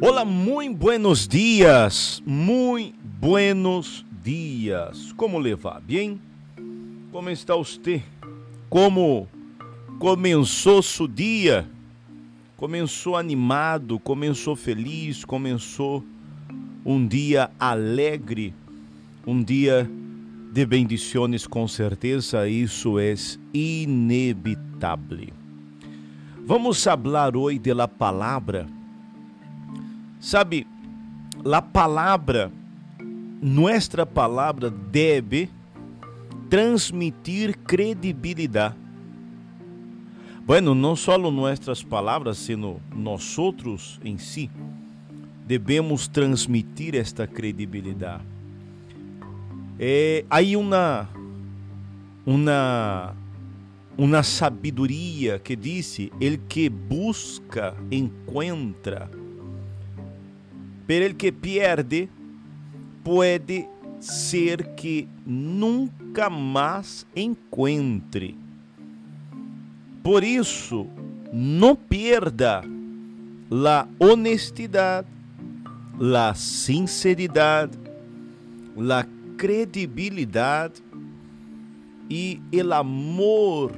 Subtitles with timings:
[0.00, 5.12] Olá, muito buenos dias, muito buenos dias.
[5.12, 5.80] Como levar?
[5.80, 6.20] Bem?
[7.10, 8.04] Como está você?
[8.70, 9.26] Como
[9.98, 11.68] começou seu dia?
[12.56, 16.04] Começou animado, começou feliz, começou
[16.86, 18.54] um dia alegre,
[19.26, 19.90] um dia
[20.52, 23.14] de bendições, com certeza, isso é
[23.52, 24.67] inevitável.
[26.46, 28.66] Vamos falar hoje da palavra
[30.20, 30.66] Sabe,
[31.44, 32.50] a palavra,
[33.40, 35.48] nossa palavra deve
[36.50, 38.74] transmitir credibilidade.
[40.44, 44.50] Bueno, não só nossas palavras, sino nós outros em si,
[45.46, 48.24] devemos transmitir esta credibilidade.
[49.78, 51.08] É, aí uma
[52.26, 53.14] uma
[53.98, 59.10] uma sabedoria que disse: ele que busca encontra
[60.88, 62.08] pero el que pierde
[63.04, 63.68] puede
[64.00, 68.34] ser que nunca mais encontre.
[70.02, 70.86] Por isso,
[71.30, 72.62] não perda
[73.66, 75.08] a honestidade,
[76.00, 77.78] a sinceridade,
[78.90, 80.82] a credibilidade
[82.08, 83.72] e o amor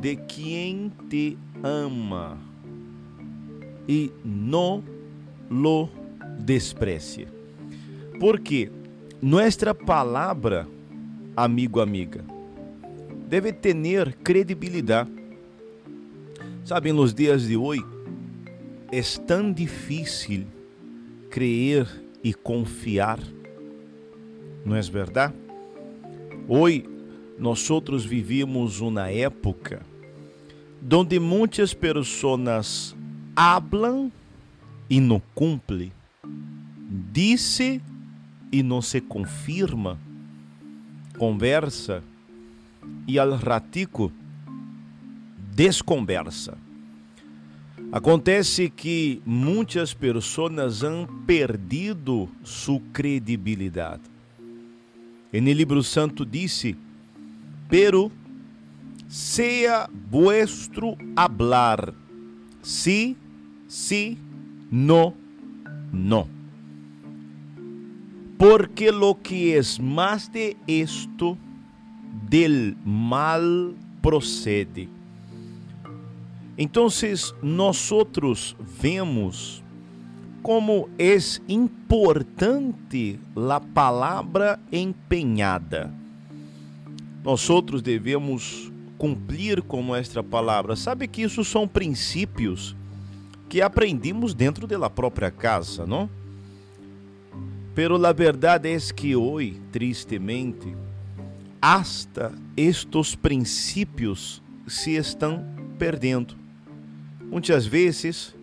[0.00, 2.38] de quem te ama
[3.88, 4.84] e não
[5.50, 5.88] lo
[6.40, 7.26] desprecie.
[8.20, 8.70] Porque
[9.20, 10.68] nossa palavra,
[11.36, 12.24] amigo, amiga,
[13.28, 15.10] deve ter credibilidade.
[16.64, 17.84] Sabe, nos dias de hoje,
[18.92, 20.46] é tão difícil
[21.30, 21.86] crer
[22.22, 23.18] e confiar,
[24.64, 25.34] não é verdade?
[26.46, 26.84] Hoje,
[27.38, 29.86] nós outros vivimos uma época
[30.92, 32.96] onde muitas pessoas
[33.36, 34.10] hablam
[34.88, 35.92] e não cumprem
[37.12, 37.82] disse
[38.50, 39.98] e não se confirma,
[41.18, 42.02] conversa
[43.06, 44.10] e al ratico
[45.54, 46.56] desconversa.
[47.90, 54.02] Acontece que muitas pessoas han perdido sua credibilidade.
[55.32, 56.76] E no livro santo disse:
[57.68, 58.10] Pero
[59.08, 61.94] sea vuestro hablar,
[62.62, 63.16] sí,
[63.66, 64.18] sí,
[64.70, 65.14] no,
[65.92, 66.38] no
[68.38, 71.36] porque lo que es más de esto
[72.30, 74.88] del mal procede.
[76.56, 79.62] Entonces, nosotros vemos
[80.40, 81.18] como é
[81.48, 85.92] importante a palavra empenhada.
[87.24, 90.74] Nós outros devemos cumprir com nossa palavra.
[90.76, 92.76] Sabe que isso são princípios
[93.48, 96.10] que aprendimos dentro da própria casa, não?
[97.74, 100.74] Pero la verdad es que hoy, tristemente,
[101.60, 105.44] hasta estes princípios se estão
[105.78, 106.34] perdendo.
[107.30, 108.34] Muitas vezes,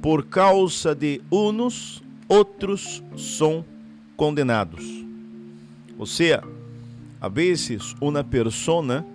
[0.00, 3.64] por causa de uns, outros são
[4.16, 5.04] condenados.
[5.98, 6.42] Ou seja,
[7.22, 9.06] a vezes uma persona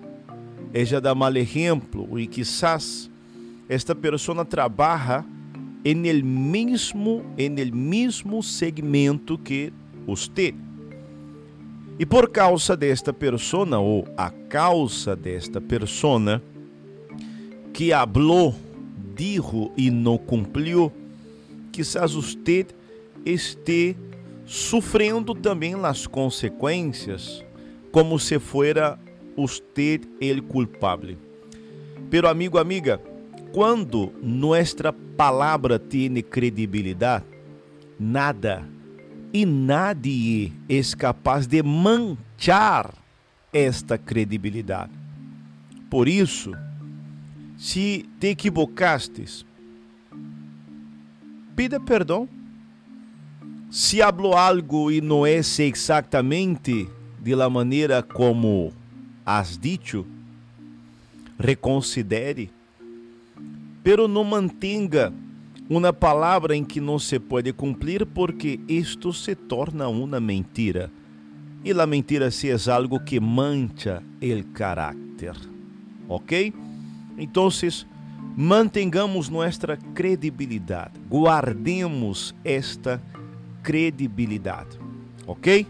[0.73, 3.11] ella dá mal exemplo e quizás
[3.67, 5.25] esta persona trabalha
[5.83, 9.73] en el mismo, en el mismo segmento que
[10.07, 10.55] usted.
[11.99, 16.41] E por causa desta persona, ou a causa desta persona,
[17.73, 18.55] que hablou,
[19.15, 20.93] dijo e não cumpriu,
[21.73, 22.67] quizás usted
[23.25, 24.07] esteja
[24.47, 27.43] sofrendo também as consequências,
[27.97, 28.99] como se fuera
[29.35, 31.17] usted el culpable.
[32.11, 33.01] Pero amigo, amiga,
[33.51, 37.25] quando nossa palavra tem credibilidade,
[37.99, 38.63] nada
[39.33, 42.93] e nadie é capaz de manchar
[43.51, 44.93] esta credibilidade.
[45.89, 46.51] Por isso,
[47.57, 49.43] se te equivocastes,
[51.55, 52.29] pida perdão.
[53.71, 56.87] Se falou algo e não é exatamente
[57.27, 58.71] de la maneira como
[59.25, 60.05] has dicho,
[61.37, 62.49] reconsidere
[63.83, 65.13] pero não mantenga
[65.69, 70.91] uma palavra em que não se pode cumprir, porque isto se torna uma mentira.
[71.63, 75.35] E a mentira se é algo que mancha o caráter.
[76.09, 76.53] Ok?
[77.17, 77.47] Então,
[78.35, 83.01] mantengamos nossa credibilidade, guardemos esta
[83.63, 84.77] credibilidade.
[85.25, 85.65] Ok?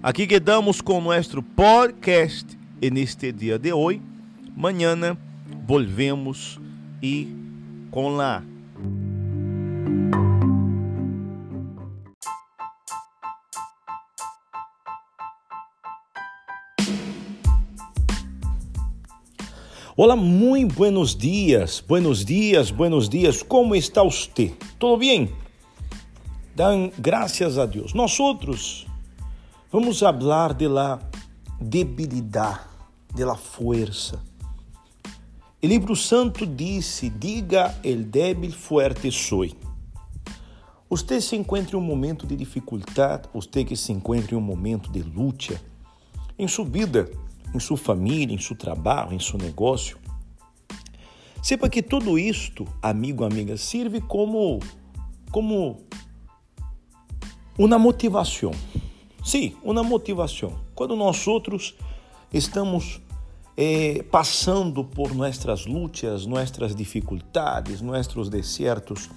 [0.00, 4.00] Aqui quedamos com nosso podcast neste dia de hoje
[4.56, 5.18] Mañana
[5.66, 6.60] volvemos
[7.02, 7.26] e
[7.90, 8.44] com la
[19.96, 23.42] Olá, muito buenos dias, buenos dias, buenos dias.
[23.42, 24.54] Como está você?
[24.78, 25.28] Tudo bem?
[26.54, 27.92] Dão graças a Deus.
[27.94, 28.87] Nós outros
[29.70, 30.98] vamos falar de la
[31.60, 32.60] debilidade,
[33.14, 34.18] de la força.
[35.62, 39.54] O livro santo disse: Diga el débil fuerte soy.
[40.88, 44.90] Você se encontra em um momento de dificuldade, você que se encontra em um momento
[44.90, 45.60] de luta
[46.38, 47.10] em sua vida,
[47.54, 49.98] em sua família, em seu trabalho, em seu negócio.
[51.42, 54.60] Sepa que tudo isto, amigo, amiga, serve como
[55.30, 55.82] como
[57.58, 58.52] uma motivação.
[59.28, 60.54] Sim, uma motivação.
[60.74, 61.74] Quando nós outros
[62.32, 62.98] estamos
[63.58, 69.10] eh, passando por nossas lutas, nossas dificuldades, nossos desertos,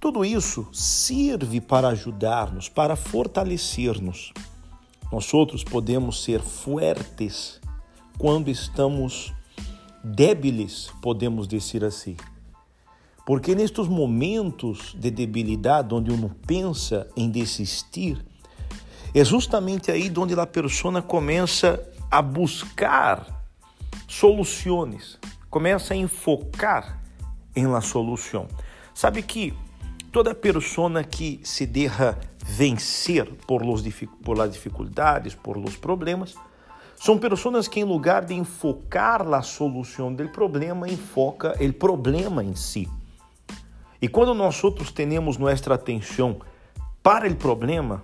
[0.00, 4.32] tudo isso serve para ajudar-nos, para fortalecer-nos.
[5.12, 7.60] Nós outros podemos ser fortes
[8.18, 9.32] quando estamos
[10.02, 12.16] débiles, podemos dizer assim.
[13.24, 18.26] Porque nestes momentos de debilidade, onde uno pensa em desistir,
[19.20, 23.26] é justamente aí onde a pessoa começa a buscar
[24.06, 25.18] soluções,
[25.48, 27.00] começa a enfocar
[27.54, 28.46] em la solução.
[28.94, 29.54] Sabe que
[30.12, 33.82] toda pessoa que se deixa vencer por, los,
[34.22, 36.34] por las dificuldades, por los problemas,
[36.94, 42.54] são pessoas que, em lugar de enfocar a solução do problema, enfoca o problema em
[42.54, 42.86] si.
[44.00, 46.40] E quando nós outros temos nossa atenção
[47.02, 48.02] para o problema,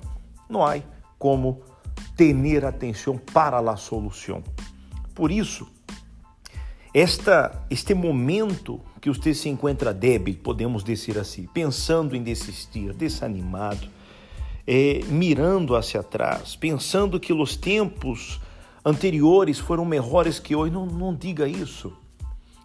[0.49, 0.79] não há
[1.22, 1.60] como
[2.16, 4.42] ter atenção para a solução.
[5.14, 5.69] Por isso,
[6.92, 13.86] esta, este momento que você se encontra débil, podemos dizer assim, pensando em desistir, desanimado,
[14.66, 18.40] é, mirando hacia atrás, pensando que os tempos
[18.84, 20.72] anteriores foram melhores que hoje.
[20.72, 21.96] Não, não diga isso.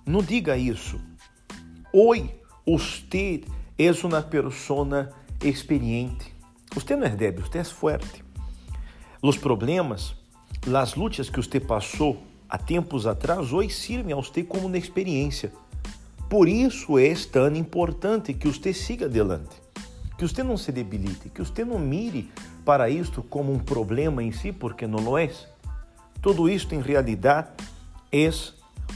[0.04, 1.00] Não diga isso.
[1.94, 2.34] Hoje,
[2.66, 3.44] você
[3.78, 5.12] é uma pessoa
[5.44, 6.36] experiente.
[6.74, 8.27] Você não é débil, você é forte.
[9.22, 10.16] Os problemas,
[10.76, 15.52] as lutas que você passou há tempos atrás, hoje servem a você como uma experiência.
[16.30, 19.60] Por isso é tão importante que você siga adelante,
[20.18, 22.30] que você não se debilite, que você não mire
[22.64, 25.32] para isto como um problema em si, porque não é.
[26.22, 27.50] Tudo isto, em realidade,
[28.12, 28.30] é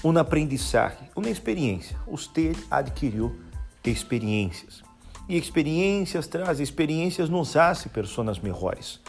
[0.04, 1.98] um aprendizagem, uma experiência.
[2.06, 3.40] Você adquiriu
[3.84, 4.84] experiências.
[5.28, 9.00] E experiências traz experiências nos hace pessoas melhores.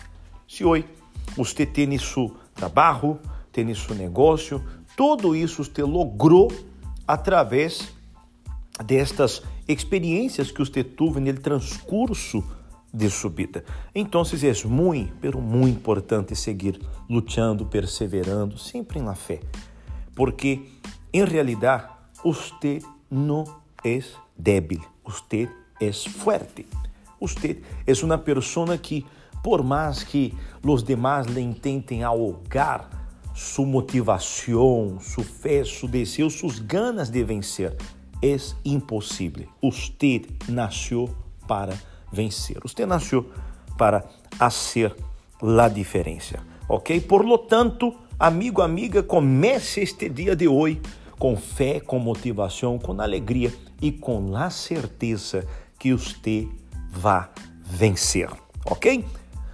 [0.48, 0.86] Se hoje
[1.66, 3.18] tem seu trabalho,
[3.50, 4.62] tem seu negócio,
[4.96, 6.52] tudo isso você logrou
[7.06, 7.92] através
[8.84, 12.44] destas experiências que você teve no transcurso
[12.92, 13.64] de subida.
[13.94, 19.40] Então, é muito, pero muito importante seguir lutando, perseverando, sempre na fé,
[20.14, 20.60] porque
[21.12, 21.88] em realidade
[22.22, 22.80] você
[23.10, 23.44] não
[23.84, 24.00] é
[24.36, 25.48] débil, você
[25.80, 26.66] é forte.
[27.20, 29.06] Você é uma pessoa que,
[29.42, 30.34] por mais que
[30.64, 32.88] os demais lhe intentem ahogar
[33.34, 37.76] sua motivação, sua fé, seu desejo, suas ganas de vencer,
[38.22, 39.48] é impossível.
[39.60, 41.14] Você nasceu
[41.46, 41.76] para
[42.12, 42.58] vencer.
[42.62, 43.30] Você nasceu
[43.76, 44.04] para
[44.36, 44.94] fazer
[45.40, 47.00] a diferença, ok?
[47.00, 50.80] Por lo tanto, amigo, amiga, comece este dia de hoje
[51.18, 55.46] com fé, com motivação, com alegria e com a certeza
[55.78, 56.46] que você
[56.90, 57.28] vai
[57.64, 58.30] vencer,
[58.64, 59.04] ok?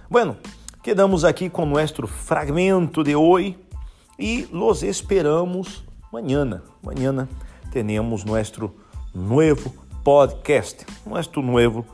[0.09, 0.37] Bueno,
[0.81, 3.55] quedamos aqui com nosso fragmento de hoje
[4.17, 6.63] e los esperamos amanhã.
[6.81, 7.29] Amanhã
[7.71, 8.73] teremos nosso
[9.13, 9.71] novo
[10.03, 11.85] podcast, nosso novo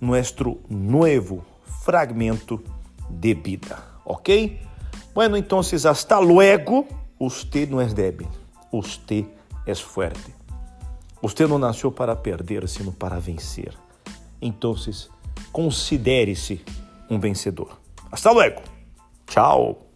[0.00, 1.44] nuestro nuevo
[1.84, 2.60] fragmento
[3.08, 4.28] de vida, ¿ok?
[5.14, 6.84] Bueno, entonces hasta luego.
[7.16, 8.26] Usted no es débil,
[8.72, 9.24] usted
[9.64, 10.34] es fuerte.
[11.22, 13.72] Usted não nasceu para perder, sino para vencer.
[14.40, 14.74] Então,
[15.52, 16.60] considere-se
[17.12, 17.78] um vencedor.
[18.10, 18.62] Hasta luego.
[19.26, 19.91] Tchau.